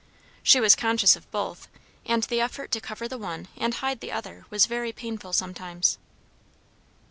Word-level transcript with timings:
She 0.41 0.59
was 0.59 0.75
conscious 0.75 1.15
of 1.15 1.29
both, 1.29 1.67
and 2.07 2.23
the 2.23 2.41
effort 2.41 2.71
to 2.71 2.81
cover 2.81 3.07
the 3.07 3.19
one 3.19 3.47
and 3.55 3.71
hide 3.71 3.99
the 3.99 4.11
other 4.11 4.47
was 4.49 4.65
very 4.65 4.91
painful 4.91 5.31
sometimes. 5.31 5.99